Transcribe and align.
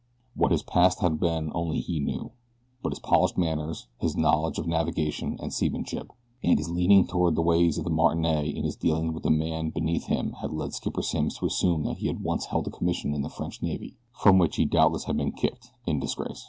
What 0.33 0.51
his 0.51 0.63
past 0.63 1.01
had 1.01 1.19
been 1.19 1.51
only 1.53 1.79
he 1.79 1.99
knew, 1.99 2.31
but 2.81 2.91
his 2.91 2.97
polished 2.97 3.37
manners, 3.37 3.85
his 3.99 4.17
knowledge 4.17 4.57
of 4.57 4.65
navigation 4.65 5.37
and 5.39 5.53
seamanship, 5.53 6.11
and 6.43 6.57
his 6.57 6.71
leaning 6.71 7.05
toward 7.05 7.35
the 7.35 7.43
ways 7.43 7.77
of 7.77 7.83
the 7.83 7.91
martinet 7.91 8.47
in 8.47 8.63
his 8.63 8.75
dealings 8.75 9.13
with 9.13 9.21
the 9.21 9.29
men 9.29 9.69
beneath 9.69 10.07
him 10.07 10.31
had 10.41 10.53
led 10.53 10.73
Skipper 10.73 11.03
Simms 11.03 11.37
to 11.37 11.45
assume 11.45 11.83
that 11.83 11.97
he 11.99 12.07
had 12.07 12.23
once 12.23 12.45
held 12.45 12.65
a 12.65 12.71
commission 12.71 13.13
in 13.13 13.21
the 13.21 13.29
French 13.29 13.61
Navy, 13.61 13.95
from 14.11 14.39
which 14.39 14.55
he 14.55 14.65
doubtless 14.65 15.03
had 15.03 15.17
been 15.17 15.33
kicked 15.33 15.69
in 15.85 15.99
disgrace. 15.99 16.39